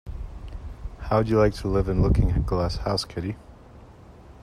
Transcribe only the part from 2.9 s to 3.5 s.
Kitty?